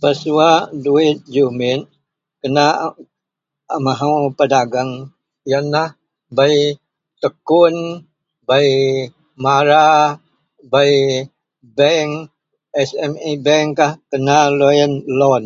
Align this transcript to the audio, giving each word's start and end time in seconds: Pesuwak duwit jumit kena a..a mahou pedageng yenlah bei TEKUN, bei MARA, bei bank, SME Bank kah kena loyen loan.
Pesuwak 0.00 0.60
duwit 0.82 1.18
jumit 1.32 1.80
kena 2.40 2.64
a..a 2.86 3.76
mahou 3.84 4.20
pedageng 4.38 4.92
yenlah 5.50 5.90
bei 6.36 6.54
TEKUN, 7.20 7.76
bei 8.48 8.68
MARA, 9.42 9.86
bei 10.72 10.92
bank, 11.76 12.12
SME 12.88 13.30
Bank 13.46 13.68
kah 13.78 13.92
kena 14.10 14.36
loyen 14.60 14.92
loan. 15.18 15.44